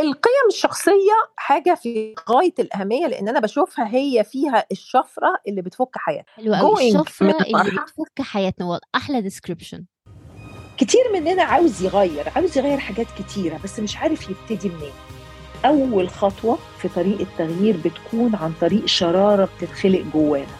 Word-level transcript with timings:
القيم 0.00 0.46
الشخصية 0.48 1.12
حاجة 1.36 1.74
في 1.74 2.14
غاية 2.30 2.54
الأهمية 2.58 3.06
لأن 3.06 3.28
أنا 3.28 3.40
بشوفها 3.40 3.94
هي 3.94 4.24
فيها 4.24 4.66
الشفرة 4.72 5.40
اللي 5.48 5.62
بتفك 5.62 5.90
حياتنا. 5.96 6.32
حلو 6.36 6.54
قوي 6.54 6.88
الشفرة 6.88 7.36
اللي 7.42 7.70
بتفك 7.70 8.22
حياتنا. 8.22 8.66
والله 8.66 8.80
أحلى 8.94 9.20
ديسكريبشن 9.20 9.84
كتير 10.78 11.12
مننا 11.12 11.42
عاوز 11.42 11.82
يغير 11.82 12.28
عاوز 12.36 12.58
يغير 12.58 12.78
حاجات 12.78 13.06
كتيرة 13.18 13.60
بس 13.64 13.80
مش 13.80 13.96
عارف 13.96 14.30
يبتدي 14.30 14.68
منين. 14.68 14.92
أول 15.64 16.08
خطوة 16.10 16.58
في 16.78 16.88
طريق 16.88 17.20
التغيير 17.20 17.76
بتكون 17.76 18.34
عن 18.34 18.52
طريق 18.60 18.86
شرارة 18.86 19.48
بتتخلق 19.56 20.04
جوانا. 20.14 20.56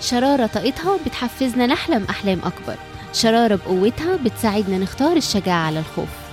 شرارة 0.00 0.46
طاقتها 0.46 0.98
بتحفزنا 1.06 1.66
نحلم 1.66 2.04
أحلام 2.10 2.38
أكبر. 2.38 2.76
شرارة 3.12 3.56
بقوتها 3.56 4.16
بتساعدنا 4.16 4.78
نختار 4.78 5.16
الشجاعة 5.16 5.66
على 5.66 5.78
الخوف. 5.78 6.23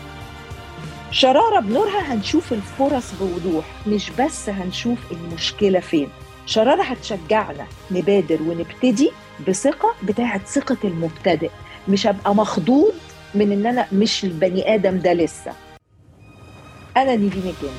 شرارة 1.11 1.59
بنورها 1.59 2.13
هنشوف 2.13 2.53
الفرص 2.53 3.11
بوضوح 3.19 3.65
مش 3.87 4.09
بس 4.19 4.49
هنشوف 4.49 4.97
المشكلة 5.11 5.79
فين. 5.79 6.09
شرارة 6.45 6.83
هتشجعنا 6.83 7.65
نبادر 7.91 8.41
ونبتدي 8.41 9.11
بثقة 9.47 9.93
بتاعت 10.03 10.47
ثقة 10.47 10.77
المبتدئ. 10.83 11.49
مش 11.87 12.07
هبقى 12.07 12.35
مخضوض 12.35 12.93
من 13.35 13.51
إن 13.51 13.65
أنا 13.65 13.87
مش 13.91 14.23
البني 14.23 14.75
آدم 14.75 14.99
ده 14.99 15.13
لسه. 15.13 15.51
أنا 16.97 17.15
نيفين 17.15 17.41
الجن 17.41 17.75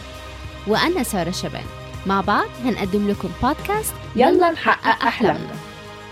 وأنا 0.66 1.02
سارة 1.02 1.30
شبان. 1.30 1.64
مع 2.06 2.20
بعض 2.20 2.48
هنقدم 2.64 3.08
لكم 3.10 3.28
بودكاست 3.42 3.94
يلا 4.16 4.50
نحقق 4.50 5.02
أحلامنا. 5.06 5.54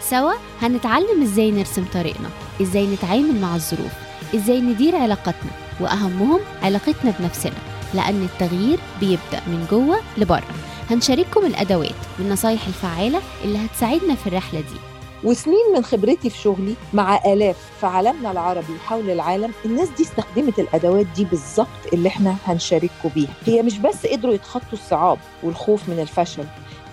سوا 0.00 0.32
هنتعلم 0.62 1.22
إزاي 1.22 1.50
نرسم 1.50 1.84
طريقنا 1.94 2.28
إزاي 2.62 2.86
نتعامل 2.86 3.40
مع 3.40 3.54
الظروف 3.54 3.92
إزاي 4.34 4.60
ندير 4.60 4.96
علاقاتنا. 4.96 5.50
وأهمهم 5.80 6.40
علاقتنا 6.62 7.14
بنفسنا 7.18 7.52
لأن 7.94 8.22
التغيير 8.22 8.78
بيبدأ 9.00 9.40
من 9.46 9.66
جوه 9.70 10.00
لبره. 10.18 10.42
هنشارككم 10.90 11.46
الأدوات 11.46 11.94
والنصايح 12.18 12.66
الفعالة 12.66 13.20
اللي 13.44 13.58
هتساعدنا 13.66 14.14
في 14.14 14.26
الرحلة 14.26 14.60
دي. 14.60 14.78
وسنين 15.24 15.72
من 15.76 15.82
خبرتي 15.84 16.30
في 16.30 16.38
شغلي 16.38 16.74
مع 16.94 17.20
آلاف 17.26 17.56
في 17.80 17.86
عالمنا 17.86 18.30
العربي 18.30 18.72
وحول 18.72 19.10
العالم 19.10 19.52
الناس 19.64 19.88
دي 19.96 20.02
استخدمت 20.02 20.58
الأدوات 20.58 21.06
دي 21.16 21.24
بالظبط 21.24 21.66
اللي 21.92 22.08
إحنا 22.08 22.36
هنشارككم 22.46 23.08
بيها. 23.14 23.30
هي 23.46 23.62
مش 23.62 23.78
بس 23.78 24.06
قدروا 24.06 24.34
يتخطوا 24.34 24.72
الصعاب 24.72 25.18
والخوف 25.42 25.88
من 25.88 26.00
الفشل 26.00 26.44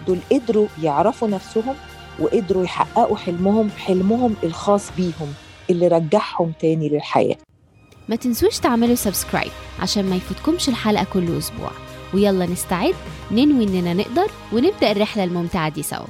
دول 0.07 0.17
قدروا 0.31 0.67
يعرفوا 0.83 1.27
نفسهم 1.27 1.75
وقدروا 2.19 2.63
يحققوا 2.63 3.17
حلمهم 3.17 3.69
حلمهم 3.77 4.35
الخاص 4.43 4.83
بيهم 4.97 5.33
اللي 5.69 5.87
رجعهم 5.87 6.51
تاني 6.61 6.89
للحياة. 6.89 7.35
ما 8.09 8.15
تنسوش 8.15 8.59
تعملوا 8.59 8.95
سبسكرايب 8.95 9.51
عشان 9.79 10.05
ما 10.09 10.15
يفوتكمش 10.15 10.69
الحلقة 10.69 11.07
كل 11.13 11.37
أسبوع. 11.37 11.71
ويلا 12.13 12.45
نستعد 12.45 12.95
ننوي 13.31 13.63
إننا 13.63 13.93
نقدر 13.93 14.31
ونبدأ 14.53 14.91
الرحلة 14.91 15.23
الممتعة 15.23 15.69
دي 15.69 15.83
سوا. 15.83 16.07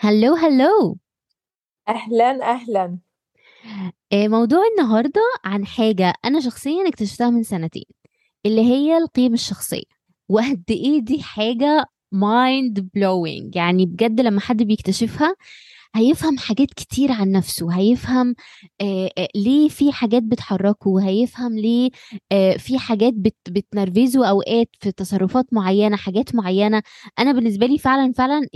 هلو 0.00 0.34
هلو. 0.34 0.98
أهلا 1.88 2.50
أهلا. 2.50 2.98
آه، 4.12 4.28
موضوع 4.28 4.60
النهارده 4.72 5.20
عن 5.44 5.66
حاجة 5.66 6.14
أنا 6.24 6.40
شخصيا 6.40 6.88
اكتشفتها 6.88 7.30
من 7.30 7.42
سنتين 7.42 7.84
اللي 8.46 8.60
هي 8.60 8.96
القيم 8.98 9.34
الشخصية. 9.34 9.92
وقد 10.28 10.64
إيه 10.70 11.00
دي 11.00 11.22
حاجة 11.22 11.84
mind 12.12 12.90
blowing 12.94 13.56
يعني 13.56 13.86
بجد 13.86 14.20
لما 14.20 14.40
حد 14.40 14.62
بيكتشفها 14.62 15.34
هيفهم 15.94 16.38
حاجات 16.38 16.68
كتير 16.74 17.12
عن 17.12 17.30
نفسه 17.32 17.72
هيفهم 17.78 18.34
ليه 19.36 19.68
في 19.68 19.92
حاجات 19.92 20.22
بتحركه 20.22 21.08
هيفهم 21.08 21.58
ليه 21.58 21.90
في 22.58 22.78
حاجات 22.78 23.12
بت 23.14 23.36
بتنرفزه 23.48 24.28
أوقات 24.28 24.68
في 24.80 24.92
تصرفات 24.92 25.46
معينة 25.52 25.96
حاجات 25.96 26.34
معينة. 26.34 26.82
أنا 27.18 27.32
بالنسبة 27.32 27.66
لي 27.66 27.78
فعلا 27.78 28.12
فعلا 28.12 28.46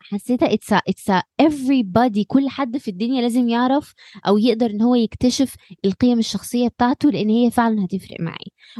حسيتها 0.00 0.52
it's 0.54 0.72
it's 0.72 1.10
everybody 1.42 2.24
كل 2.26 2.48
حد 2.48 2.76
في 2.78 2.88
الدنيا 2.90 3.22
لازم 3.22 3.48
يعرف 3.48 3.94
أو 4.26 4.38
يقدر 4.38 4.70
إن 4.70 4.82
هو 4.82 4.94
يكتشف 4.94 5.54
القيم 5.84 6.18
الشخصية 6.18 6.68
بتاعته 6.68 7.10
لأن 7.10 7.28
هي 7.30 7.50
فعلا 7.50 7.84
هتفرق 7.84 8.20
معاه 8.20 8.36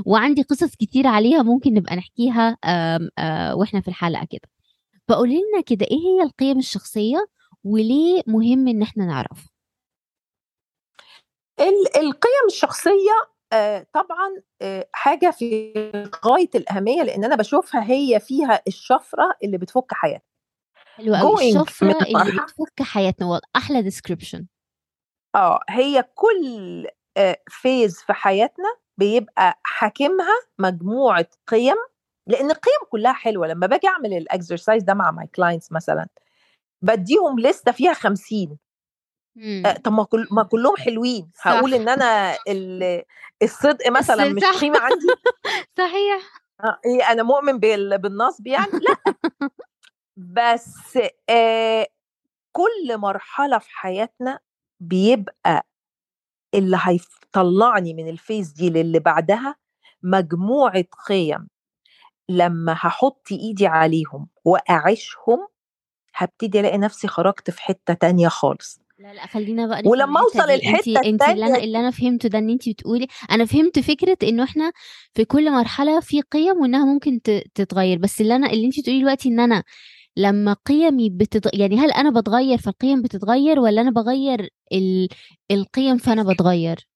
وعندي 0.07 0.43
قصص 0.43 0.75
كتير 0.77 1.07
عليها 1.07 1.43
ممكن 1.43 1.75
نبقى 1.75 1.97
نحكيها 1.97 2.57
آم، 2.65 3.09
آه، 3.19 3.55
وإحنا 3.57 3.81
في 3.81 3.89
الحلقة 3.89 4.27
كده. 4.31 4.49
فقولي 5.09 5.35
لنا 5.35 5.61
كده 5.67 5.87
إيه 5.91 5.99
هي 5.99 6.23
القيم 6.23 6.59
الشخصية؟ 6.59 7.27
وليه 7.65 8.23
مهم 8.27 8.69
إن 8.69 8.83
إحنا 8.83 9.05
نعرف 9.07 9.47
ال- 11.61 11.97
القيم 11.97 12.47
الشخصية 12.47 13.31
آه، 13.53 13.87
طبعا 13.93 14.43
آه، 14.63 14.89
حاجة 14.93 15.31
في 15.31 15.73
غاية 16.25 16.51
الأهمية 16.55 17.03
لأن 17.03 17.25
أنا 17.25 17.37
بشوفها 17.37 17.91
هي 17.91 18.21
فيها 18.21 18.63
الشفرة 18.69 19.35
اللي 19.45 19.59
بتفك 19.59 19.93
حياتنا. 19.93 20.27
حلو 20.97 21.15
قوي 21.15 21.49
الشفرة 21.49 21.87
اللي 22.03 22.43
بتفك 22.43 22.83
حياتنا. 22.83 23.27
والله 23.27 23.41
أحلى 23.57 23.83
ديسكريبشن 23.83 24.47
آه 25.35 25.61
هي 25.69 26.05
كل 26.15 26.87
phase 27.49 27.97
في 28.03 28.13
حياتنا 28.13 28.69
بيبقى 28.99 29.61
حاكمها 29.63 30.35
مجموعة 30.59 31.27
قيم 31.47 31.77
لأن 32.27 32.51
القيم 32.51 32.81
كلها 32.91 33.13
حلوة. 33.13 33.47
لما 33.47 33.67
باجي 33.67 33.87
أعمل 33.89 34.13
ال 34.15 34.22
exercise 34.22 34.83
ده 34.83 34.95
مع 34.95 35.11
my 35.11 35.27
clients 35.27 35.73
مثلا 35.73 36.09
بديهم 36.83 37.39
لستة 37.41 37.73
فيها 37.73 37.93
خمسين. 37.93 38.59
آه، 39.67 39.73
طب 39.73 39.93
ما 39.93 40.05
كل 40.05 40.27
ما 40.31 40.43
كلهم 40.43 40.77
حلوين. 40.77 41.31
صح. 41.37 41.47
هقول 41.49 41.75
إن 41.75 41.89
أنا 41.89 42.37
ال- 42.49 43.03
الصدق 43.43 43.91
مثلا 43.91 44.33
مش. 44.33 44.45
قيمة 44.45 44.79
عندي. 44.87 45.07
صحيح. 45.79 46.23
آه، 46.65 46.79
إيه 46.87 47.13
أنا 47.13 47.23
مؤمن 47.23 47.59
بال- 47.59 47.99
بالنصب 47.99 48.47
يعني؟ 48.47 48.73
لأ. 48.73 48.97
بس 50.17 50.99
آه 51.31 51.87
كل 52.53 52.99
مرحلة 52.99 53.59
في 53.59 53.71
حياتنا 53.71 54.39
بيبقى 54.81 55.67
اللي 56.55 56.79
هيطلعني 56.83 57.95
من 57.95 58.09
الفيز 58.09 58.53
دي 58.53 58.71
للي 58.71 58.99
بعدها 58.99 59.57
مجموعة 60.03 60.85
قيم. 61.09 61.49
لما 62.29 62.73
هحط 62.73 63.27
إيدي 63.33 63.67
عليهم 63.67 64.29
وأعيشهم 64.45 65.49
هبتدي 66.23 66.61
ألاقي 66.61 66.79
نفسي 66.79 67.09
خرجت 67.09 67.51
في 67.51 67.63
حتة 67.63 67.95
تانية 67.95 68.29
خالص. 68.29 68.81
لا 68.99 69.15
لا 69.15 69.27
خلينا 69.27 69.67
بقى 69.67 69.83
ولما 69.87 70.21
أوصل. 70.21 70.51
الحته 70.51 70.91
انت 70.97 71.07
انت 71.07 71.23
اللي 71.23 71.47
أنا 71.47 71.59
اللي 71.59 71.79
أنا 71.79 71.91
فهمته 71.91 72.29
ده 72.29 72.39
إن 72.39 72.51
انت 72.51 72.69
بتقولي 72.69 73.07
أنا 73.31 73.45
فهمت 73.45 73.79
فكرة 73.79 74.17
إنه 74.23 74.45
إحنا 74.45 74.73
في 75.15 75.25
كل 75.25 75.51
مرحلة 75.53 76.01
في 76.01 76.21
قيم 76.21 76.61
وإنها 76.61 76.85
ممكن 76.85 77.21
تتغير. 77.55 77.99
بس 77.99 78.21
اللي 78.21 78.37
أنا 78.37 78.51
اللي 78.51 78.67
انت 78.67 78.81
بتقولي 78.81 79.01
دلوقتي 79.01 79.29
إن 79.29 79.41
أنا 79.41 79.63
لما 80.17 80.57
قيمي 80.67 81.11
بتتغ... 81.11 81.51
يعني 81.61 81.77
هل 81.79 81.91
أنا 81.93 82.21
بتغير 82.21 82.59
فالقيم 82.59 83.03
بتتغير 83.03 83.61
ولا 83.61 83.81
أنا 83.81 83.91
بغير 83.91 84.51
ال... 84.73 85.09
القيم 85.51 85.99
فأنا 85.99 86.23
بتغير؟ 86.23 86.89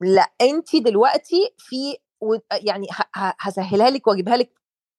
لا 0.00 0.32
انت 0.42 0.76
دلوقتي 0.76 1.54
في 1.58 1.96
و- 2.20 2.36
يعني 2.52 2.86
ه- 3.16 3.34
هسهلها 3.40 3.90
لك 3.90 4.06
وأجيبها 4.06 4.36
لك 4.36 4.52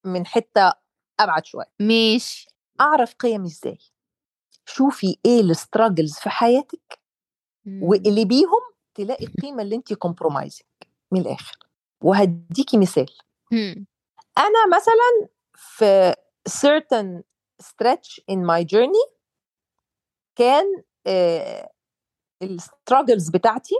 من 0.05 0.25
حتة 0.25 0.73
أبعد 1.19 1.45
شوية. 1.45 1.71
ماشي. 1.79 2.47
أعرف 2.81 3.13
قيمي 3.13 3.47
إزاي 3.47 3.77
شوفي 4.65 5.17
إيه 5.25 5.41
ال 5.41 5.49
struggles 5.49 6.13
في 6.13 6.29
حياتك 6.29 6.99
مم. 7.65 7.83
وقلبيهم 7.83 8.61
تلاقي 8.95 9.25
القيمة 9.25 9.61
اللي 9.63 9.75
انت 9.75 9.93
compromising 9.93 10.65
من 11.11 11.21
الآخر 11.21 11.57
وهديكي 12.01 12.77
مثال 12.77 13.09
مم. 13.51 13.85
أنا 14.37 14.77
مثلا 14.77 15.29
في 15.55 16.13
certain 16.49 17.21
stretch 17.63 18.19
in 18.31 18.37
my 18.37 18.65
journey 18.65 19.11
كان 20.35 20.83
ال 22.41 22.50
struggles 22.50 23.29
بتاعتي 23.29 23.75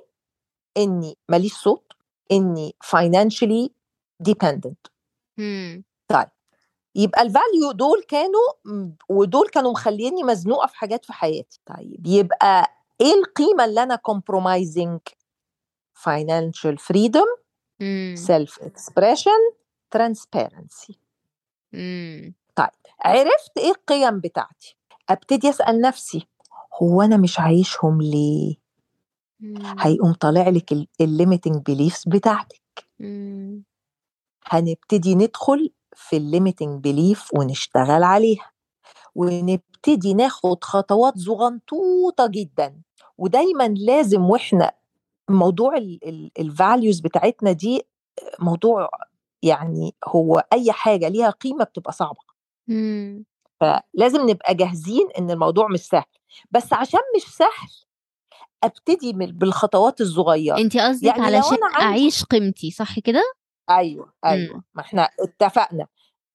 إني 0.78 1.18
ماليش 1.30 1.54
صوت 1.54 1.94
إني 2.32 2.76
financially 2.86 3.70
dependent 4.30 4.92
مم. 5.38 5.84
يبقى 6.96 7.22
ال 7.22 7.30
value 7.30 7.72
دول 7.74 8.04
كانوا 8.08 8.48
ودول 9.10 9.48
كانوا 9.50 9.72
مخليني 9.72 10.24
مزنوقة 10.24 10.68
في 10.68 10.76
حاجات 10.78 11.06
في 11.06 11.14
حياتي 11.14 11.60
طيب 11.66 12.08
يبقى 12.08 12.72
إيه 13.02 13.14
القيمة 13.14 13.66
اللي 13.66 13.84
أنا 13.84 13.96
financial 16.00 16.76
freedom 16.78 17.40
مم. 17.80 18.16
self 18.28 18.64
expression 18.66 19.56
transparency 19.98 20.94
مم. 21.74 22.34
عرفت 23.06 23.58
إيه 23.58 23.72
القيم 23.72 24.20
بتاعتي 24.20 24.78
أبتدي 25.10 25.50
أسأل 25.50 25.82
نفسي 25.82 26.28
هو 26.82 27.02
أنا 27.02 27.18
مش 27.18 27.40
عايشهم 27.40 28.02
ليه 28.02 28.56
مم. 29.40 29.76
هيقوم 29.80 30.14
طالع 30.14 30.50
لك 30.50 30.74
ال 31.02 31.08
limiting 31.08 31.56
beliefs 31.66 32.04
بتاعتك 32.08 32.62
مم. 33.00 33.64
هنبتدي 34.46 35.16
ندخل 35.16 35.72
في 35.96 36.18
ال 36.18 36.25
limiting 36.25 36.84
belief 36.84 37.30
ونشتغل 37.38 38.04
عليها. 38.04 38.52
ونبتدي 39.16 40.14
ناخد 40.14 40.64
خطوات 40.64 41.18
زغنطوطة 41.18 42.28
جدا. 42.28 42.82
ودايما 43.18 43.68
لازم 43.68 44.22
وإحنا 44.22 44.72
موضوع 45.30 45.78
الفاليوز 46.40 47.00
بتاعتنا 47.00 47.52
دي 47.52 47.82
موضوع 48.40 48.90
يعني 49.44 49.96
هو 50.08 50.44
أي 50.54 50.72
حاجة 50.72 51.08
ليها 51.08 51.30
قيمة 51.30 51.64
بتبقى 51.64 51.92
صعبة. 51.94 52.20
مم. 52.68 53.26
فلازم 53.60 54.30
نبقى 54.30 54.56
جاهزين 54.56 55.08
إن 55.20 55.32
الموضوع 55.32 55.68
مش 55.68 55.80
سهل. 55.80 56.04
بس 56.52 56.74
عشان 56.74 57.00
مش 57.16 57.24
سهل 57.36 57.70
أبتدي 58.64 59.14
بالخطوات 59.14 60.02
الصغيرة. 60.02 60.58
انت 60.58 60.78
قصدك 60.78 61.04
يعني 61.04 61.22
علشان 61.22 61.54
أنا 61.58 61.66
عندي- 61.76 61.82
أعيش 61.86 62.24
قيمتي 62.24 62.72
صح 62.72 63.00
كده؟ 63.00 63.24
أيوه 63.70 64.14
أيوه 64.26 64.64
ما 64.74 64.82
إحنا 64.82 65.10
اتفقنا. 65.20 65.88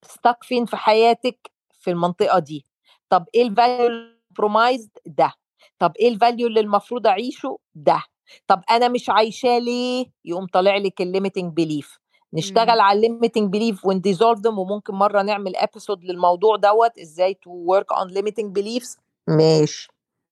stuck 0.03 0.45
فين 0.45 0.65
في 0.67 0.77
حياتك؟ 0.77 1.51
في 1.81 1.91
المنطقة 1.91 2.39
دي. 2.39 2.65
طب 3.09 3.25
إيه 3.35 3.43
ال 3.43 3.50
value 3.50 3.87
ال 3.87 3.96
compromised 3.96 4.91
ده. 5.07 5.33
طب 5.79 5.93
إيه 6.01 6.09
ال 6.09 6.15
value 6.15 6.47
اللي 6.47 6.61
المفروض 6.61 7.07
أعيشه؟ 7.07 7.59
ده. 7.75 8.03
طب 8.47 8.63
أنا 8.71 8.89
مش 8.89 9.11
عايشاه 9.11 9.59
ليه؟ 9.59 10.07
يقوم 10.25 10.47
طالع 10.47 10.77
لك 10.77 11.01
ال 11.01 11.07
limiting 11.07 11.53
belief 11.53 11.99
نشتغل 12.33 12.81
على 12.81 12.97
ال 12.97 13.03
limiting 13.03 13.53
belief 13.53 13.87
ون 13.87 13.98
dissolve 13.98 14.41
them 14.41 14.59
وممكن 14.59 14.95
مرة 14.95 15.23
نعمل 15.23 15.57
episode 15.57 16.05
للموضوع 16.05 16.57
دوت 16.57 16.99
إزاي 16.99 17.35
to 17.35 17.51
work 17.51 17.93
on 17.93 18.09
limiting 18.09 18.55
beliefs 18.55 18.97
ماشي. 19.29 19.89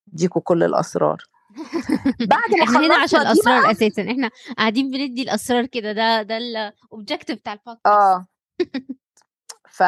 ديكوا 0.07 0.43
كل 0.43 0.63
الأسرار. 0.63 1.23
بعد 2.33 2.51
ما 2.59 2.65
إحنا 2.65 2.87
هنا 2.87 2.95
عشان 2.97 3.21
الأسرار 3.21 3.71
أساسا. 3.71 4.11
إحنا 4.11 4.31
قاعدين 4.59 4.91
بندي 4.91 5.23
الأسرار 5.23 5.67
كده 5.67 5.93
ده 5.93 6.23
ده 6.23 6.37
ال 6.37 6.47
objective 6.47 7.39
بتاع 7.39 7.53
البودكاست 7.53 7.87
آه. 7.87 8.27
ف 9.69 9.83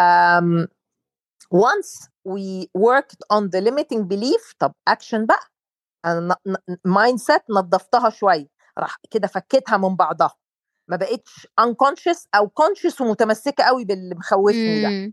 once 1.55 2.09
we 2.29 2.67
worked 2.79 3.21
on 3.33 3.43
the 3.51 3.61
limiting 3.61 4.03
belief 4.09 4.55
طب 4.59 4.73
اكشن 4.89 5.27
بقى. 5.27 5.41
أنا 6.05 6.37
mindset 6.85 7.43
نظفتها 7.51 8.11
شوية. 8.11 8.47
راح 8.79 8.97
كده 9.11 9.29
فكيتها 9.29 9.77
من 9.77 9.97
بعضها. 9.97 10.35
ما 10.89 10.97
بقتش 10.97 11.47
unconscious 11.61 12.27
أو 12.35 12.53
conscious 12.61 13.01
ومتمسكة 13.01 13.65
قوي 13.65 13.85
باللي 13.85 14.15
مخوفني 14.15 14.83
ده. 15.07 15.13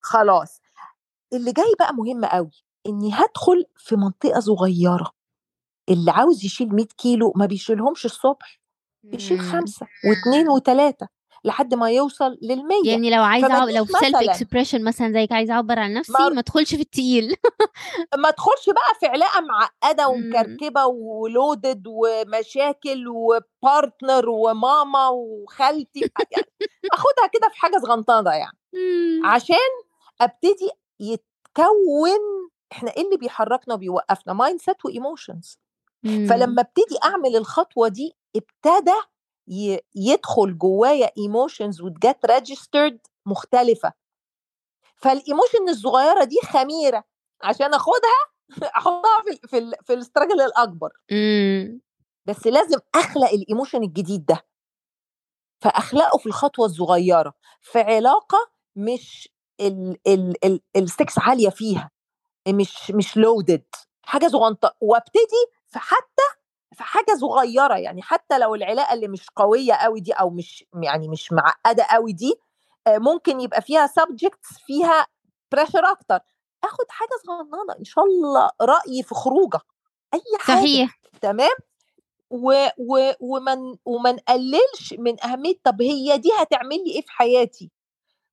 خلاص. 0.00 0.60
اللي 1.32 1.52
جاي 1.52 1.74
بقى 1.78 1.94
مهم 1.94 2.24
قوي 2.24 2.50
إني 2.86 3.14
هدخل 3.14 3.64
في 3.76 3.96
منطقة 3.96 4.40
صغيرة. 4.40 5.10
اللي 5.88 6.10
عاوز 6.10 6.44
يشيل 6.44 6.74
100 6.74 6.86
كيلو 6.98 7.32
ما 7.36 7.46
بيشيلهمش 7.46 8.04
الصبح 8.04 8.60
بيشيل 9.02 9.38
مم. 9.38 9.52
خمسة 9.52 9.86
واثنين 10.08 10.48
وثلاثة 10.48 11.08
لحد 11.44 11.74
ما 11.74 11.90
يوصل 11.90 12.38
للمية 12.42 12.90
يعني 12.90 13.10
لو 13.10 13.22
عايزه. 13.22 13.64
لو 13.70 13.84
في 13.84 13.92
self 13.92 14.16
expression 14.16 14.84
مثلا 14.84 15.12
زيك 15.12 15.32
عايزه 15.32 15.54
أعبر 15.54 15.78
عن 15.78 15.94
نفسي 15.94 16.12
ما- 16.12 16.38
ادخلش 16.38 16.74
في 16.74 16.80
التقيل 16.80 17.36
ما 18.22 18.30
تدخلش 18.30 18.66
بقى 18.70 18.94
في 19.00 19.06
علاقة 19.06 19.40
معقدة 19.40 20.12
مم. 20.12 20.24
ومكركبة 20.24 20.86
و 20.86 21.00
loaded 21.00 21.82
ومشاكل 21.86 23.08
و 23.08 23.23
partner 23.23 24.28
وماما 24.28 25.08
وخالتي 25.08 26.00
يعني 26.00 26.46
آخدها 26.92 27.26
كده 27.32 27.48
في 27.48 27.60
حاجة 27.60 27.78
صغنطانة 27.78 28.30
يعني. 28.30 28.58
عشان 29.24 29.56
أبتدي 30.20 30.70
يتكون 31.00 32.18
إحنا 32.72 32.90
إيه 32.96 33.04
اللي 33.04 33.16
بيحركنا 33.16 33.74
وبيوقفنا 33.74 34.32
mindset 34.32 34.60
و 34.60 34.84
emotions 34.84 35.58
مم. 36.04 36.26
فلما 36.26 36.62
ابتدي 36.62 36.98
أعمل 37.04 37.36
الخطوة 37.36 37.88
دي 37.88 38.16
ابتدى 38.36 38.96
يدخل 39.94 40.58
جوايا 40.58 41.10
ايموشنز 41.18 41.80
وتجت 41.80 42.26
ريجسترد 42.26 42.98
مختلفة 43.26 43.92
فالايموشن 44.96 45.68
الصغيرة 45.68 46.24
دي 46.24 46.36
خميرة 46.44 47.04
عشان 47.42 47.74
أخدها 47.74 48.22
أحطها 48.76 49.22
في 49.24 49.30
ال 49.32 49.48
في 49.48 49.58
ال 49.58 49.72
في 49.84 49.92
الاستراجل 49.92 50.40
الأكبر 50.40 50.90
مم. 51.10 51.80
بس 52.26 52.46
لازم 52.46 52.78
أخلق 52.94 53.28
الايموشن 53.30 53.82
الجديد 53.82 54.24
ده 54.26 54.46
فأخلقه 55.60 56.18
في 56.18 56.26
الخطوة 56.26 56.66
الصغيرة 56.66 57.34
في 57.60 57.80
علاقة 57.80 58.38
مش 58.76 59.28
ال 59.60 59.96
ال 60.06 60.44
ال 60.44 60.60
السكس 60.76 61.18
عالية 61.18 61.48
فيها 61.48 61.90
مش 62.48 62.90
مش 62.90 63.16
لودد 63.16 63.64
حاجة 64.02 64.28
صغنطة 64.28 64.76
وابتدي 64.80 65.46
في 65.72 65.78
حتى 65.78 66.22
في 66.74 66.82
حاجة 66.82 67.14
صغيرة 67.20 67.74
يعني 67.74 68.02
حتى 68.02 68.38
لو 68.38 68.54
العلاقة 68.54 68.94
اللي 68.94 69.08
مش 69.08 69.26
قوية 69.36 69.72
قوي 69.72 70.00
دي 70.00 70.12
أو 70.12 70.30
مش 70.30 70.64
يعني 70.82 71.08
مش 71.08 71.32
معقدة 71.32 71.84
قوي 71.90 72.12
دي 72.12 72.34
ممكن 72.88 73.40
يبقى 73.40 73.62
فيها 73.62 73.86
subjects 73.86 74.48
فيها 74.66 75.06
pressure 75.52 75.84
أكتر. 75.90 76.18
آخد 76.64 76.84
حاجة 76.88 77.08
صغننة 77.26 77.78
إن 77.78 77.84
شاء 77.84 78.04
الله 78.04 78.50
رأيي 78.62 79.02
في 79.02 79.14
خروجة 79.14 79.60
أي 80.14 80.20
حاجة 80.40 80.58
صحيح. 80.58 81.00
تمام؟ 81.20 81.56
و 82.30 82.66
و 82.78 83.12
ومن 83.20 83.76
وما 83.84 84.12
نقللش 84.12 84.94
من 84.98 85.24
أهمية 85.24 85.54
طب 85.64 85.82
هي 85.82 86.18
دي 86.18 86.30
هتعمل 86.38 86.76
لي 86.84 86.90
إيه 86.94 87.02
في 87.02 87.10
حياتي؟ 87.12 87.70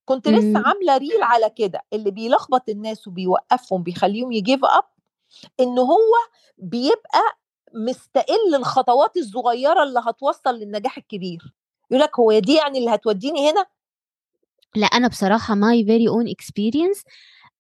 كنت 0.06 0.28
لسه 0.28 0.60
مم. 0.60 0.64
عاملة 0.66 0.98
reel 0.98 1.24
على 1.24 1.50
كده 1.50 1.82
اللي 1.94 2.12
بيلخبط 2.12 2.70
الناس 2.70 3.08
وبيوقفهم 3.08 3.84
بيخليهم 3.84 4.32
ي 4.32 4.38
give 4.38 4.66
up 4.66 4.84
إن 5.60 5.80
هو 5.80 6.14
بيبقى 6.58 7.38
مستقل 7.74 8.56
الخطوات 8.56 9.18
الصغيرة 9.18 9.84
اللي 9.84 10.00
هتوصل 10.06 10.56
للنجاح 10.56 10.98
الكبير. 10.98 11.54
يقول 11.92 12.04
لك 12.04 12.20
هو 12.20 12.40
دي 12.40 12.54
يعني 12.54 12.80
اللي 12.80 12.90
هتوديني 12.90 13.52
هنا؟ 13.52 13.66
لا 14.76 14.88
أنا 14.88 15.08
بصراحة 15.08 15.56
my 15.56 15.86
very 15.86 16.08
own 16.08 16.28
experience 16.28 17.04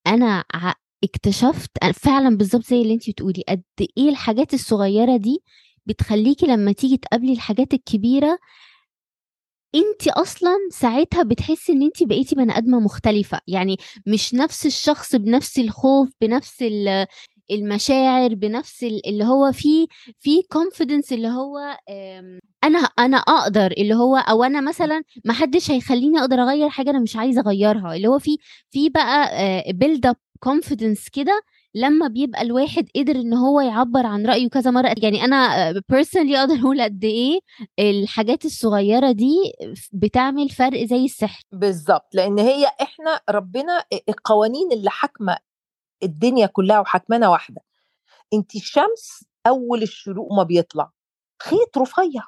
أنا 0.07 0.43
اكتشفت 1.03 1.71
فعلا 1.93 2.37
بالظبط 2.37 2.63
زي 2.65 2.81
اللي 2.81 2.93
انت 2.93 3.09
بتقولي 3.09 3.43
قد 3.49 3.63
إيه 3.97 4.09
الحاجات 4.09 4.53
الصغيرة 4.53 5.17
دي 5.17 5.43
بتخليكي 5.85 6.45
لما 6.45 6.71
تيجي 6.71 6.97
تقابلي 6.97 7.33
الحاجات 7.33 7.73
الكبيرة 7.73 8.39
انت 9.75 10.07
أصلا 10.07 10.55
ساعتها 10.71 11.23
بتحسي 11.23 11.71
إن 11.71 11.81
انت 11.81 12.03
بقيتي 12.03 12.35
بني 12.35 12.57
آدمة 12.57 12.79
مختلفة. 12.79 13.41
يعني 13.47 13.77
مش 14.07 14.33
نفس 14.33 14.65
الشخص 14.65 15.15
بنفس 15.15 15.59
الخوف 15.59 16.09
بنفس 16.21 16.63
المشاعر 17.51 18.33
بنفس 18.35 18.83
ال- 18.83 19.07
اللي 19.07 19.23
هو 19.25 19.51
فيه 19.51 19.87
في 20.19 20.41
confidence 20.51 21.13
اللي 21.13 21.27
هو 21.27 21.57
أنا 22.63 22.79
أنا 22.79 23.17
أقدر 23.17 23.71
اللي 23.77 23.95
هو 23.95 24.15
أو 24.17 24.43
أنا 24.43 24.61
مثلا 24.61 25.03
ما 25.25 25.33
حدش 25.33 25.71
هيخليني 25.71 26.19
أقدر 26.19 26.35
أغير 26.41 26.69
حاجة 26.69 26.89
أنا 26.89 26.99
مش 26.99 27.15
عايزة 27.15 27.41
أغيرها. 27.41 27.95
اللي 27.95 28.07
هو 28.07 28.19
في 28.19 28.37
في 28.69 28.89
بقى 28.89 29.29
build 29.73 30.05
up 30.05 30.15
confidence 30.39 31.09
كده 31.09 31.41
لما 31.75 32.07
بيبقى 32.07 32.41
الواحد 32.41 32.87
قدر 32.95 33.15
إن 33.15 33.33
هو 33.33 33.61
يعبر 33.61 34.05
عن 34.05 34.25
رأيه 34.25 34.49
كذا 34.49 34.71
مرة. 34.71 34.95
يعني 34.97 35.23
أنا 35.25 35.71
personally 35.89 36.37
أقدر 36.41 36.55
أقول 36.59 36.81
قد 36.81 37.03
إيه 37.03 37.39
الحاجات 37.79 38.45
الصغيرة 38.45 39.11
دي 39.11 39.35
بتعمل 39.93 40.49
فرق 40.49 40.83
زي 40.85 41.05
السحر. 41.05 41.43
بالظبط 41.51 42.15
لأن 42.15 42.39
هي 42.39 42.65
إحنا 42.81 43.19
ربنا 43.29 43.83
القوانين 44.09 44.71
اللي 44.71 44.89
حاكمة 44.89 45.37
الدنيا 46.03 46.45
كلها 46.47 46.79
وحاكمانا 46.79 47.27
واحدة. 47.29 47.61
انت 48.33 48.55
الشمس 48.55 49.23
أول 49.47 49.81
الشروق 49.83 50.33
ما 50.33 50.43
بيطلع. 50.43 50.91
خيط 51.43 51.77
رفيع. 51.77 52.23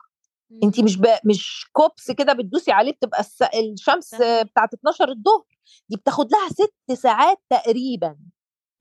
انت 0.64 0.80
مش 0.80 0.98
ب... 0.98 1.06
مش 1.26 1.70
كوبس 1.72 2.12
كده 2.12 2.34
بتدوسي 2.34 2.72
عليه 2.72 2.92
بتبقى 2.92 3.20
الس... 3.20 3.42
الشمس. 3.42 4.16
بتاعت 4.16 4.74
12 4.74 5.10
الظهر 5.10 5.46
دي 5.90 5.96
بتاخد 5.98 6.32
لها 6.32 6.50
ست 6.50 6.94
ساعات 7.02 7.38
تقريبا 7.50 8.18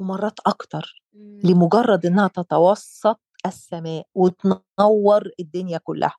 ومرات 0.00 0.40
أكتر 0.46 1.02
لمجرد 1.44 2.06
إنها 2.06 2.28
تتوسط 2.28 3.20
السماء 3.46 4.06
وتنور 4.14 5.30
الدنيا 5.40 5.78
كلها. 5.78 6.16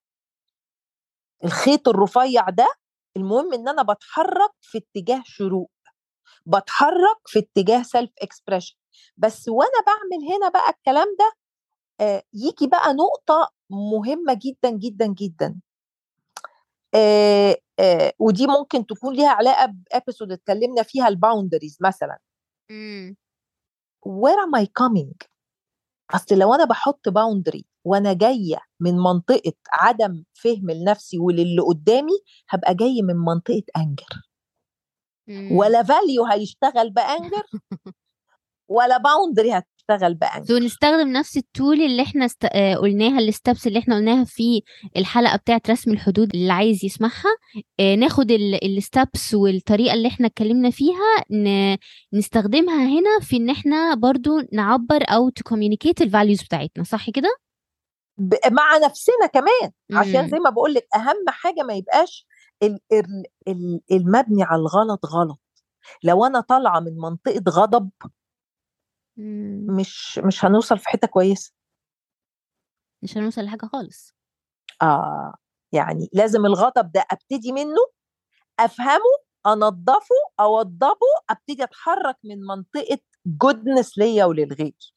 الخيط 1.43 1.87
الرفيع 1.89 2.49
ده 2.49 2.67
المهم 3.17 3.53
إن 3.53 3.67
أنا 3.67 3.83
بتحرك 3.83 4.51
في 4.61 4.77
اتجاه 4.77 5.21
شروق. 5.25 5.71
بتحرك 6.45 7.17
في 7.25 7.39
اتجاه 7.39 7.83
self 7.83 8.11
expression 8.21 8.75
بس 9.17 9.49
وأنا 9.49 9.81
بعمل 9.87 10.33
هنا 10.35 10.49
بقى 10.49 10.69
الكلام 10.69 11.07
ده 11.19 11.31
آه 12.05 12.23
يجي 12.33 12.67
بقى 12.67 12.93
نقطة 12.93 13.51
مهمة 13.69 14.39
جدا 14.45 14.69
جدا 14.69 15.05
جدا. 15.07 15.59
آه 16.95 17.57
آه 17.79 18.13
ودي 18.19 18.47
ممكن 18.47 18.85
تكون 18.85 19.15
ليها 19.15 19.29
علاقة 19.29 19.73
ب 19.93 19.98
episode 19.98 20.31
اتكلمنا 20.31 20.83
فيها 20.83 21.07
ال 21.07 21.13
boundaries 21.13 21.77
مثلا. 21.81 22.17
where 24.07 24.39
am 24.47 24.61
I 24.61 24.65
coming? 24.65 25.27
أصل 26.11 26.35
لو 26.39 26.53
أنا 26.53 26.65
بحط 26.65 27.09
boundary 27.09 27.65
وأنا 27.85 28.13
جاية 28.13 28.57
من 28.79 28.95
منطقة 28.97 29.53
عدم 29.71 30.23
فهم 30.33 30.71
لنفسي 30.71 31.19
وللي 31.19 31.61
قدامي 31.61 32.11
هبقى 32.49 32.75
جاي 32.75 33.01
من 33.01 33.15
منطقة 33.15 33.63
anger. 33.77 34.30
ولا 35.51 35.83
value 35.83 36.25
هيشتغل 36.25 36.89
ب 36.89 36.98
anger 36.98 37.43
ولا 38.69 38.97
boundary 38.97 39.51
هتشتغل 39.51 40.13
ب 40.13 40.18
anger 40.18 40.45
so 40.45 40.57
نستخدم 40.57 41.07
نفس 41.07 41.37
ال 41.37 41.46
tool 41.46 41.81
اللي 41.81 42.01
إحنا 42.01 42.25
است... 42.25 42.45
آه، 42.45 42.75
قلناها 42.75 43.19
ال 43.19 43.27
steps 43.27 43.67
اللي 43.67 43.79
إحنا 43.79 43.95
قلناها 43.95 44.23
في 44.23 44.61
الحلقة 44.97 45.37
بتاعه 45.37 45.61
رسم 45.69 45.91
الحدود 45.91 46.35
اللي 46.35 46.53
عايز 46.53 46.85
يسمعها. 46.85 47.35
آه، 47.79 47.95
ناخد 47.95 48.31
ال 48.31 48.48
steps 48.48 49.33
والطريقة 49.33 49.93
اللي 49.93 50.07
إحنا 50.07 50.27
اتكلمنا 50.27 50.69
فيها 50.69 51.23
ن... 51.31 51.77
نستخدمها 52.13 52.85
هنا 52.85 53.19
في 53.21 53.37
ان 53.37 53.49
إحنا 53.49 53.93
برضو 53.95 54.31
نعبر 54.53 55.03
أو 55.09 55.29
ت 55.29 55.35
communicate 55.35 56.01
ال 56.01 56.07
values 56.07 56.43
بتاعتنا 56.43 56.83
صح 56.83 57.09
كده؟ 57.09 57.35
ب- 58.17 58.35
مع 58.51 58.77
نفسنا 58.77 59.25
كمان. 59.33 59.71
عشان. 59.93 60.29
زي 60.29 60.39
ما 60.39 60.49
بقول 60.49 60.73
لك 60.73 60.87
أهم 60.95 61.25
حاجة 61.27 61.61
ما 61.63 61.73
يبقاش 61.73 62.11
ال- 62.11 62.19
ال- 62.19 62.27
ال- 62.27 62.30
المبني 63.91 64.43
على 64.43 64.59
الغلط 64.61 65.05
غلط. 65.05 65.39
لو 66.03 66.25
أنا 66.25 66.39
طالعة 66.41 66.79
من 66.79 66.97
منطقة 66.97 67.43
غضب 67.49 67.89
مم. 69.17 69.65
مش 69.69 70.19
مش 70.19 70.45
هنوصل 70.45 70.77
في 70.79 70.89
حتة 70.89 71.07
كويسة. 71.07 71.53
مش 73.03 73.17
هنوصل 73.17 73.41
لحاجة 73.41 73.65
خالص. 73.65 74.15
آه 74.81 75.35
يعني 75.71 76.09
لازم 76.13 76.45
الغضب 76.45 76.91
ده 76.91 77.05
أبتدي 77.11 77.51
منه 77.51 77.81
أفهمه 78.59 79.17
أنضفه 79.47 80.15
أوضبه 80.39 81.07
أبتدي 81.29 81.63
أتحرك 81.63 82.17
من 82.23 82.39
منطقة 82.39 82.99
goodness 83.25 83.97
ليا 83.97 84.25
وللغير. 84.25 84.93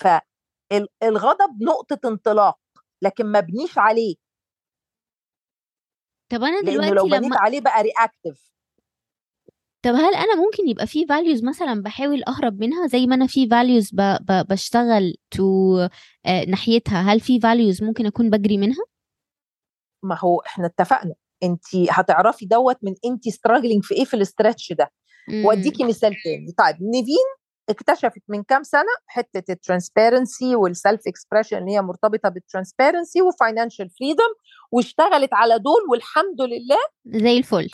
فالغضب 0.00 1.62
نقطة 1.62 2.08
انطلاق 2.08 2.58
لكن 3.02 3.26
ما 3.26 3.40
بنيش 3.40 3.78
عليه. 3.78 4.16
طب 6.28 6.42
أنا 6.42 6.60
دلوقتي 6.60 6.90
لو 6.90 7.04
بنيت 7.04 7.22
لما 7.22 7.38
عليه 7.38 7.60
بقى 7.60 7.82
reactive 7.82 8.48
طب 9.82 9.94
هل 9.94 10.14
أنا 10.14 10.34
ممكن 10.36 10.68
يبقى 10.68 10.86
في 10.86 11.06
values 11.06 11.44
مثلا 11.44 11.82
بحاول 11.82 12.22
أهرب 12.28 12.60
منها 12.60 12.86
زي 12.86 13.06
ما 13.06 13.14
أنا 13.14 13.26
في 13.26 13.46
values 13.48 13.90
ب... 13.92 14.00
ب... 14.20 14.46
بشتغل 14.48 15.14
to 15.30 15.78
آه 16.26 16.44
ناحيتها؟ 16.44 17.00
هل 17.00 17.20
في 17.20 17.40
values 17.40 17.82
ممكن 17.82 18.06
أكون 18.06 18.30
بجري 18.30 18.58
منها؟ 18.58 18.84
ما 20.02 20.18
هو 20.18 20.40
إحنا 20.40 20.66
اتفقنا. 20.66 21.14
انت 21.42 21.64
هتعرفي 21.90 22.46
دوت 22.46 22.76
من 22.82 22.94
انت 23.04 23.28
struggling 23.28 23.84
في 23.84 23.94
إيه 23.94 24.04
في 24.04 24.14
ال 24.14 24.21
stretch 24.21 24.72
ده. 24.72 24.92
مم. 25.28 25.44
واديكي 25.44 25.84
مثال 25.84 26.14
تاني. 26.24 26.52
طيب 26.58 26.76
نيفين 26.82 27.37
اكتشفت 27.70 28.22
من 28.28 28.42
كام 28.42 28.62
سنة 28.62 28.88
حتة 29.06 29.52
ال 29.52 29.60
transparency 29.60 30.56
وال 30.56 30.71
self 30.71 31.00
expression 31.08 31.58
اللي 31.58 31.72
هي 31.72 31.82
مرتبطة 31.82 32.28
بال 32.28 32.41
transparency 32.41 33.22
و 33.22 33.29
financial 33.29 33.90
freedom 33.90 34.34
واشتغلت 34.72 35.34
على 35.34 35.58
دول 35.58 35.80
والحمد 35.90 36.40
لله 36.40 36.78
زي 37.06 37.38
الفل. 37.38 37.70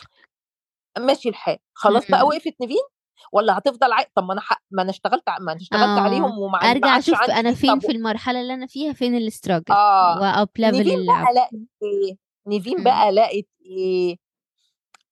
ماشي 0.97 1.29
الحال. 1.29 1.57
خلاص 1.73 2.11
بقى. 2.11 2.23
وقفت 2.25 2.61
نيفين 2.61 2.83
ولا 3.31 3.57
هتفضل 3.57 3.91
عاي... 3.91 4.05
طب 4.15 4.23
ما 4.23 4.33
أنا 4.33 4.41
حق... 4.41 4.61
ما 4.71 4.81
أنا 4.81 4.89
اشتغلت 4.89 5.23
ما 5.29 5.51
أنا 5.51 5.61
اشتغلت 5.61 5.83
آه. 5.83 5.99
عليهم 6.01 6.39
وما 6.39 6.59
ما 6.59 6.71
أرجع 6.71 6.97
أشوف 6.97 7.21
أنا 7.21 7.53
فين 7.53 7.79
في 7.79 7.91
المرحلة 7.91 8.41
اللي 8.41 8.53
أنا 8.53 8.67
فيها؟ 8.67 8.93
فين 8.93 9.15
ال 9.15 9.21
struggle 9.21 9.65
آه. 9.71 10.19
و 10.21 10.30
up 10.30 10.49
level 10.57 10.77
نيفين 10.77 10.99
اللعب 10.99 11.23
بقى 11.23 11.33
لقت 11.33 11.53
إيه؟ 11.83 12.17
نيفين. 12.47 12.83
بقى 12.83 13.11
لقت 13.11 13.47
إيه؟ 13.65 14.17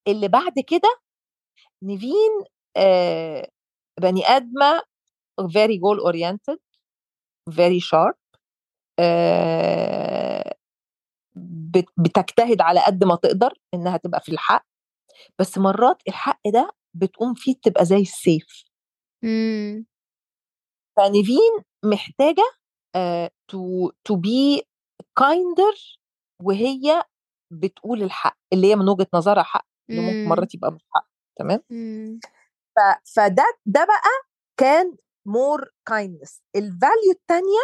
اللي 0.07 0.27
بعد 0.27 0.53
كده 0.67 0.99
نيفين 1.83 2.43
آه 2.77 3.49
بني 3.99 4.25
آدمة 4.25 4.81
very 5.41 5.77
goal 5.79 5.99
oriented 6.11 6.57
very 7.49 7.79
sharp 7.79 8.17
آه 8.99 10.53
بت- 11.71 11.93
بتجتهد 11.97 12.61
على 12.61 12.79
قد 12.85 13.03
ما 13.03 13.15
تقدر 13.15 13.53
إنها 13.73 13.97
تبقى 13.97 14.21
في 14.21 14.31
الحق 14.31 14.65
بس 15.39 15.57
مرات 15.57 16.01
الحق 16.07 16.41
ده 16.53 16.71
بتقوم 16.93 17.33
فيه 17.33 17.55
تبقى 17.63 17.85
زي 17.85 18.01
السيف 18.01 18.63
مم. 19.23 19.85
فنيفين 20.97 21.51
محتاجة 21.85 22.43
to 23.47 23.91
to 24.03 24.15
be 24.15 24.63
kinder 25.17 25.99
وهي 26.41 27.03
بتقول 27.51 28.03
الحق 28.03 28.37
اللي 28.53 28.67
هي 28.71 28.75
من 28.75 28.89
وجهة 28.89 29.07
نظرها 29.13 29.43
حق 29.43 29.65
اللي 29.89 30.01
ممكن 30.01 30.23
مم. 30.23 30.29
مرات 30.29 30.55
يبقى 30.55 30.71
مش 30.71 30.81
حق 30.95 31.07
تمام 31.39 31.59
مم. 31.69 32.19
ف- 32.23 32.27
فده 33.15 33.45
ده 33.65 33.83
بقى 33.85 34.09
كان 34.57 34.95
more 35.25 35.69
kindness 35.85 36.41
ال 36.55 36.64
value 36.64 37.11
الثانية 37.11 37.59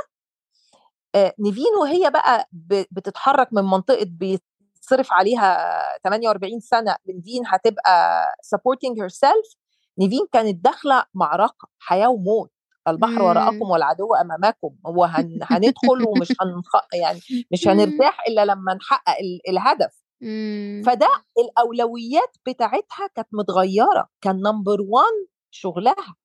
نيفين 1.40 1.74
وهي 1.82 2.10
بقى 2.12 2.50
بتتحرك 2.92 3.54
من 3.54 3.64
منطقة 3.64 4.06
بيتصرف 4.10 5.14
عليها 5.14 5.80
48 6.04 6.60
سنة 6.60 6.96
نيفين 7.08 7.44
هتبقى 7.48 8.26
supporting 8.56 9.04
herself. 9.04 9.56
نيفين 9.98 10.28
كانت 10.32 10.64
داخلة 10.66 11.06
معركة 11.14 11.68
حياة 11.80 12.08
وموت. 12.10 12.52
البحر. 12.88 13.22
وراءكم 13.22 13.70
والعدو 13.70 14.16
أمامكم 14.16 14.76
وهندخل 14.84 16.08
ومش 16.08 16.32
هنخ... 16.42 16.76
يعني 16.94 17.20
مش 17.52 17.68
هنرتاح 17.68 18.24
إلا 18.28 18.46
لما 18.46 18.74
نحقق 18.74 19.18
ال- 19.20 19.50
الهدف. 19.50 19.99
مم. 20.22 20.84
فده 20.86 21.10
الأولويات 21.40 22.38
بتاعتها 22.48 23.08
كانت 23.16 23.28
متغيرة 23.34 24.10
كان 24.22 24.36
number 24.42 24.78
1 24.82 25.06
شغلها 25.52 26.16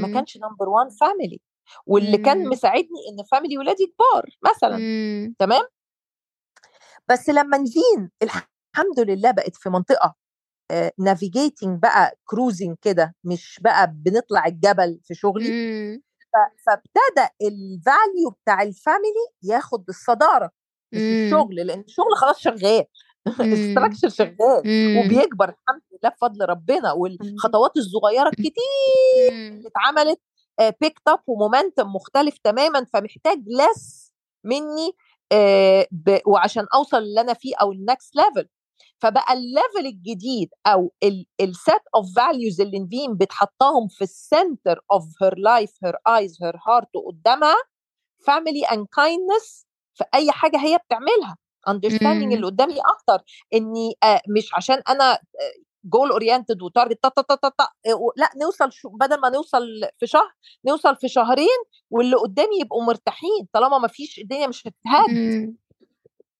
ما 0.00 0.06
مم. 0.08 0.14
كانش 0.14 0.36
number 0.36 0.68
1 0.68 0.90
family 1.00 1.40
واللي 1.86 2.18
كان 2.18 2.38
مم. 2.44 2.50
مساعدني 2.50 2.98
إن 3.10 3.24
family 3.32 3.58
ولادي 3.58 3.86
كبار 3.86 4.26
مثلا 4.50 4.76
مم. 4.78 5.34
تمام 5.38 5.62
بس 7.08 7.28
لما 7.28 7.58
نفين 7.58 8.10
الحمد 8.22 9.00
لله 9.00 9.30
بقت 9.30 9.56
في 9.56 9.70
منطقة 9.70 10.14
navigating 10.98 11.82
بقى 11.82 12.18
cruising 12.24 12.76
كده 12.82 13.14
مش 13.24 13.60
بقى 13.64 13.92
بنطلع 13.94 14.46
الجبل 14.46 15.00
في 15.04 15.14
شغلي 15.14 15.50
مم. 15.50 16.02
فابتدى 16.66 17.28
ال 17.42 17.57
value 17.57 18.30
بتاع 18.42 18.62
ال 18.62 18.71
family 18.71 19.26
ياخد 19.42 19.84
الصدارة 19.88 20.50
مش 20.92 21.02
مم. 21.02 21.12
الشغل 21.12 21.54
لأن 21.56 21.80
الشغل 21.80 22.16
خلاص 22.16 22.38
شغال 22.38 22.78
مم. 22.78 22.84
ال 23.40 23.47
structure 23.47 24.08
شغال 24.08 24.62
مم. 24.64 24.96
وبيكبر 24.98 25.48
الحمد 25.48 25.82
لله 25.92 26.10
بفضل 26.10 26.44
ربنا 26.48 26.92
والخطوات 26.92 27.76
الصغيرة 27.76 28.28
الكتير. 28.28 29.32
اللي 29.32 29.68
اتعملت 29.68 30.20
pick 30.80 31.00
up 31.08 31.20
و 31.26 31.33
momentum 31.33 31.86
مختلف 31.86 32.38
تماما 32.44 32.84
فمحتاج 32.92 33.38
less 33.46 34.12
مني 34.44 34.92
آه، 35.32 35.86
وعشان 36.26 36.66
أوصل 36.74 36.96
اللي 36.98 37.20
أنا 37.20 37.34
فيه 37.34 37.54
أو 37.56 37.72
ال 37.72 37.81
next 37.81 38.16
level 38.16 38.48
فبقى 38.98 39.32
ال 39.32 39.41
level 39.41 39.86
الجديد 39.86 40.48
أو 40.66 40.92
ال 41.40 41.51
set 41.51 41.82
of 41.94 42.06
values 42.16 42.60
اللي 42.60 42.78
نفين 42.78 43.16
بتحطهم 43.16 43.88
في 43.88 44.04
ال 44.04 44.15
center 44.15 44.80
of 44.92 45.04
her 45.22 45.38
life 45.38 45.70
her 45.84 45.96
eyes 46.08 46.42
her 46.42 46.56
heart 46.68 46.88
قدامها 47.06 47.56
family 48.26 48.64
and 48.64 48.86
kindness 48.96 49.66
في 49.94 50.04
أي 50.14 50.32
حاجة 50.32 50.56
هي 50.56 50.78
بتعملها 50.78 51.36
اندرستاندينج 51.68 52.32
مم. 52.32 52.32
اللي 52.32 52.46
قدامي 52.46 52.78
أكتر 52.80 53.24
إني 53.54 53.94
آه، 54.04 54.20
مش 54.36 54.54
عشان 54.54 54.82
أنا 54.88 55.18
goal 55.84 56.10
oriented 56.10 56.62
و 56.62 56.67
target 56.67 56.98
تا 57.02 57.08
تا 57.08 57.22
تا 57.22 57.34
تا 57.34 57.48
تا 57.48 57.64
آه، 57.64 58.12
لأ 58.16 58.30
نوصل 58.42 58.72
شو 58.72 58.88
بدل 58.88 59.20
ما 59.20 59.28
نوصل 59.28 59.66
في 59.98 60.06
شهر 60.06 60.34
نوصل 60.66 60.96
في 60.96 61.08
شهرين 61.08 61.58
واللي 61.90 62.16
قدامي 62.16 62.60
يبقوا 62.60 62.84
مرتاحين 62.84 63.48
طالما 63.52 63.78
ما 63.78 63.88
فيش 63.88 64.18
الدنيا 64.18 64.46
مش 64.46 64.60
هتتهد 64.66 65.10
مم. 65.10 65.56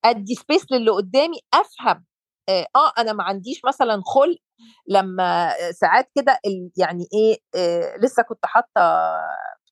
أدي 0.05 0.35
space 0.35 0.73
للي 0.73 0.91
قدامي 0.91 1.39
أفهم 1.55 2.05
آه 2.49 2.67
آه، 2.77 2.93
أنا 2.99 3.13
ما 3.13 3.25
عنديش 3.25 3.61
مثلا 3.65 4.03
خلق 4.05 4.39
لما 4.89 5.55
ساعات 5.73 6.11
كده 6.15 6.39
يعني 6.77 7.09
إيه 7.15 7.39
آه 7.55 7.97
لسه 7.97 8.23
كنت 8.23 8.47
حاطة 8.47 8.71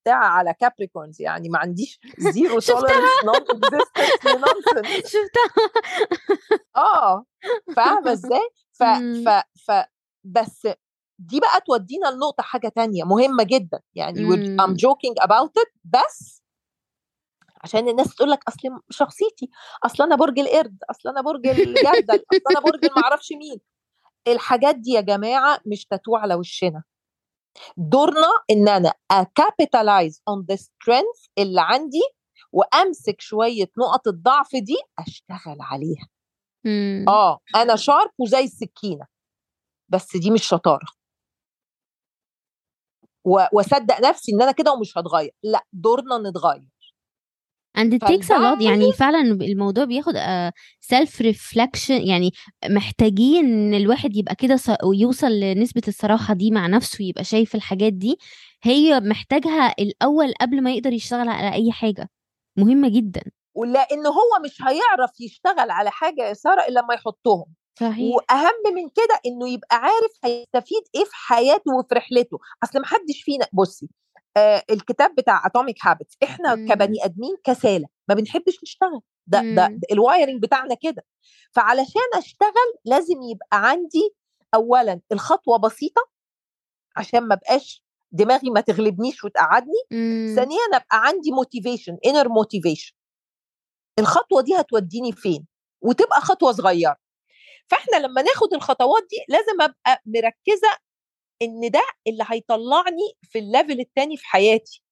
بتاع 0.08 0.24
على 0.24 0.54
Capricorns 0.54 1.22
يعني 1.22 1.48
ما 1.48 1.58
عنديش 1.58 2.00
zero. 2.18 2.60
tolerance 2.60 3.24
non 3.24 3.36
existence 3.36 4.24
ل 4.24 4.33
nonsense 4.33 5.06
شفتها 5.06 5.64
آه 6.76 7.24
فاهمة 7.76 8.12
إزاي 8.12 8.48
ف 8.72 8.82
مم. 8.82 9.24
ف 9.24 9.28
ف 9.70 9.72
بس 10.24 10.68
دي 11.18 11.40
بقى 11.40 11.60
تودينا 11.66 12.08
لنقطة 12.08 12.42
حاجة 12.42 12.68
تانية 12.68 13.04
مهمة 13.04 13.44
جدا 13.44 13.80
يعني 13.94 14.20
I'm 14.60 14.68
مم. 14.68 14.74
joking 14.74 15.24
about 15.24 15.62
it 15.62 15.70
بس 15.84 16.42
عشان 17.64 17.88
الناس 17.88 18.14
تقول 18.14 18.30
لك 18.30 18.40
أصل 18.48 18.58
شخصيتي 18.90 19.50
أصل 19.84 20.02
أنا 20.02 20.16
برج 20.16 20.38
القرد 20.38 20.78
أصل 20.90 21.08
أنا 21.08 21.20
برج 21.20 21.46
الجردل 21.46 22.24
أصل 22.32 22.42
أنا 22.50 22.60
برج 22.60 22.84
المعرفش 22.84 23.32
مين 23.32 23.60
الحاجات 24.28 24.74
دي 24.76 24.90
يا 24.90 25.00
جماعة 25.00 25.60
مش 25.66 25.86
تاتو 25.86 26.16
على 26.16 26.34
وشنا 26.34 26.82
دورنا 27.76 28.28
إن 28.50 28.68
أنا 28.68 28.92
أ 29.10 29.21
capitalize 29.21 30.22
on 30.28 30.46
the 30.48 30.56
strength 30.56 31.26
اللي 31.38 31.60
عندي 31.60 32.02
وأمسك 32.52 33.20
شوية 33.20 33.70
نقط 33.78 34.08
الضعف 34.08 34.48
دي 34.52 34.76
أشتغل 34.98 35.56
عليها. 35.60 36.08
مم. 36.64 37.04
آه 37.08 37.38
أنا 37.56 37.76
شارب 37.76 38.10
وزي 38.18 38.44
السكينة 38.44 39.06
بس 39.88 40.16
دي 40.16 40.30
مش 40.30 40.44
شطارة. 40.48 40.86
وأصدق 43.24 44.00
نفسي 44.00 44.32
إن 44.32 44.42
أنا 44.42 44.52
كده 44.52 44.72
ومش 44.72 44.98
هتغير 44.98 45.34
لأ 45.42 45.64
دورنا 45.72 46.30
نتغير. 46.30 46.68
And 47.78 47.94
it 47.94 48.06
takes 48.08 48.30
a 48.30 48.38
lot. 48.38 48.62
يعني 48.62 48.92
فعلا 48.92 49.20
الموضوع 49.20 49.84
بياخد 49.84 50.14
self 50.80 51.20
reflection 51.20 52.06
يعني 52.06 52.30
محتاجين 52.68 53.44
إن 53.44 53.74
الواحد 53.74 54.16
يبقى 54.16 54.34
كده 54.34 54.58
ويوصل 54.84 55.30
لنسبة 55.40 55.82
الصراحة 55.88 56.34
دي 56.34 56.50
مع 56.50 56.66
نفسه 56.66 57.04
يبقى 57.04 57.24
شايف 57.24 57.54
الحاجات 57.54 57.92
دي. 57.92 58.18
هي 58.62 59.00
محتاجها 59.00 59.74
الأول 59.78 60.32
قبل 60.40 60.62
ما 60.62 60.72
يقدر 60.72 60.92
يشتغل 60.92 61.28
على 61.28 61.52
أي 61.52 61.72
حاجة. 61.72 62.08
مهمة 62.56 62.88
جدا. 62.88 63.22
ولأن 63.54 64.06
هو 64.06 64.42
مش 64.44 64.62
هيعرف 64.62 65.20
يشتغل 65.20 65.70
على 65.70 65.90
حاجة 65.90 66.22
يا 66.28 66.34
سارة 66.34 66.60
إلا 66.68 66.80
لما 66.80 66.94
يحطهم. 66.94 67.44
صحيح. 67.80 68.14
وأهم 68.14 68.74
من 68.74 68.88
كده 68.88 69.20
إنه 69.26 69.48
يبقى 69.48 69.76
عارف 69.76 70.12
هيستفيد 70.24 70.82
إيه 70.94 71.04
في 71.04 71.10
حياته 71.14 71.74
وفي 71.78 71.94
رحلته. 71.94 72.38
أصل 72.64 72.80
محدش 72.80 73.22
فينا 73.22 73.46
بصي 73.52 73.88
آه 74.38 74.62
الكتاب 74.70 75.14
بتاع 75.14 75.46
Atomic 75.46 75.76
Habits 75.82 76.16
إحنا 76.22 76.54
مم. 76.54 76.68
كبني 76.68 77.04
آدمين 77.04 77.36
كسالى 77.44 77.86
ما 78.08 78.14
بنحبش 78.14 78.58
نشتغل 78.62 79.00
ده 79.26 79.38
ده, 79.40 79.42
مم. 79.42 79.54
ده 79.78 79.88
ال 79.92 79.99
wiring 79.99 80.42
بتاعنا 80.42 80.74
كده 80.74 81.04
فعلشان 81.52 82.02
أشتغل 82.14 82.74
لازم 82.84 83.22
يبقى 83.22 83.68
عندي 83.70 84.14
اولا 84.54 85.00
الخطوة 85.12 85.58
بسيطة 85.58 86.08
عشان 86.96 87.20
ما 87.28 87.34
بقاش 87.34 87.84
دماغي 88.12 88.50
ما 88.50 88.60
تغلبنيش 88.60 89.24
وتقعدني 89.24 89.82
مم. 89.90 90.32
ثانيا 90.36 90.58
أبقى 90.74 90.86
عندي 91.06 91.30
motivation 91.32 91.98
inner 92.06 92.28
motivation 92.28 92.92
الخطوة 93.98 94.42
دي 94.42 94.54
هتوديني 94.56 95.12
فين 95.12 95.46
وتبقى 95.80 96.20
خطوة 96.20 96.52
صغيرة 96.52 96.96
فإحنا 97.70 97.96
لما 97.96 98.22
ناخد 98.22 98.54
الخطوات 98.54 99.02
دي 99.10 99.16
لازم 99.28 99.60
أبقى 99.62 100.02
مركزة 100.06 100.68
إن 101.42 101.70
ده 101.70 101.82
اللي 102.06 102.24
هيطلعني 102.26 103.12
في 103.22 103.38
ال 103.38 103.45
level 103.45 103.80
التاني 103.80 104.16
في 104.16 104.26
حياتي. 104.26 104.82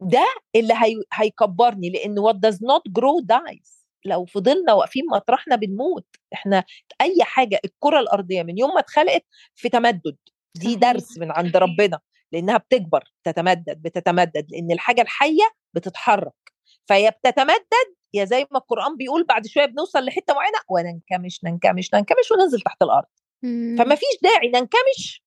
ده 0.00 0.26
اللي 0.56 0.74
هي... 0.74 0.94
هيكبرني 1.12 1.90
لأن 1.90 2.16
what 2.20 2.34
does 2.34 2.56
not 2.56 3.00
grow 3.00 3.24
dies. 3.32 3.78
لو 4.04 4.24
فضلنا 4.24 4.72
واقفين 4.72 5.02
مطرحنا 5.10 5.56
بنموت. 5.56 6.06
إحنا 6.34 6.64
أي 7.00 7.16
حاجة 7.22 7.60
الكرة 7.64 8.00
الأرضية 8.00 8.42
من 8.42 8.58
يوم 8.58 8.74
ما 8.74 8.80
اتخلقت 8.80 9.24
في 9.54 9.68
تمدد. 9.68 10.16
دي. 10.54 10.76
درس 10.76 11.18
من 11.18 11.32
عند 11.32 11.56
ربنا 11.56 12.00
لأنها 12.32 12.56
بتكبر 12.56 13.04
بتتمدد 13.24 13.82
بتتمدد 13.82 14.46
لأن 14.50 14.72
الحاجة 14.72 15.02
الحية 15.02 15.50
بتتحرك. 15.74 16.52
فهي 16.88 17.10
بتتمدد 17.10 17.94
يا 18.14 18.24
زي 18.24 18.46
ما 18.50 18.58
القرآن 18.58 18.96
بيقول 18.96 19.24
بعد 19.24 19.46
شوية 19.46 19.64
بنوصل 19.66 20.04
لحتة 20.04 20.34
معينة 20.34 20.58
وننكمش 20.68 21.44
ننكمش 21.44 21.94
ننكمش 21.94 22.32
وننزل 22.32 22.60
تحت 22.60 22.82
الأرض. 22.82 23.06
مم. 23.42 23.76
فما 23.78 23.94
فيش 23.94 24.18
داعي 24.22 24.48
ننكمش. 24.48 25.22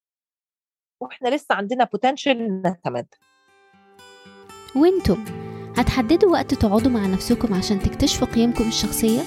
وإحنا 1.02 1.30
لسه 1.36 1.56
عندنا 1.56 1.84
بوتنشال 1.84 2.62
نتمدد 2.62 3.16
وأنتم 4.76 5.26
هتحددوا 5.78 6.32
وقت 6.32 6.54
تقعدوا 6.54 6.92
مع 6.92 7.06
نفسكم 7.06 7.54
عشان 7.54 7.80
تكتشفوا 7.80 8.28
قيمكم 8.28 8.68
الشخصية؟ 8.68 9.22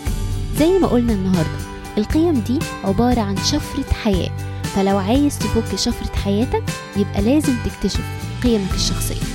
زي 0.57 0.79
ما 0.79 0.87
قلنا 0.89 1.13
النهاردة 1.13 1.59
القيم 1.99 2.35
دي 2.35 2.59
عبارة 2.85 3.21
عن 3.21 3.37
شفرة 3.37 3.93
حياة 3.95 4.37
فلو 4.63 4.99
عايز 4.99 5.39
تفك 5.39 5.77
شفرة 5.77 6.17
حياتك 6.17 6.63
يبقى 6.97 7.23
لازم 7.23 7.53
تكتشف 7.65 8.05
قيمك 8.43 8.75
الشخصية. 8.75 9.27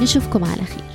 نشوفكم 0.00 0.44
على 0.44 0.64
خير. 0.64 0.93